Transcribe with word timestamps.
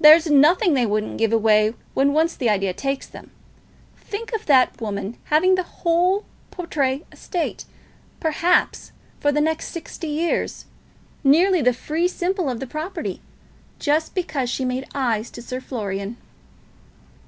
"There's 0.00 0.28
nothing 0.30 0.74
they 0.74 0.86
wouldn't 0.86 1.18
give 1.18 1.32
away 1.32 1.74
when 1.92 2.12
once 2.12 2.36
the 2.36 2.48
idea 2.48 2.72
takes 2.72 3.08
them. 3.08 3.32
Think 3.96 4.32
of 4.32 4.46
that 4.46 4.80
woman 4.80 5.16
having 5.34 5.56
the 5.56 5.64
whole 5.64 6.24
Portray 6.52 7.04
estate, 7.10 7.64
perhaps 8.20 8.92
for 9.18 9.32
the 9.32 9.40
next 9.40 9.70
sixty 9.72 10.06
years, 10.06 10.66
nearly 11.24 11.60
the 11.60 11.72
fee 11.72 12.06
simple 12.06 12.48
of 12.48 12.60
the 12.60 12.68
property, 12.68 13.20
just 13.80 14.14
because 14.14 14.48
she 14.48 14.64
made 14.64 14.86
eyes 14.94 15.28
to 15.32 15.42
Sir 15.42 15.60
Florian!" 15.60 16.18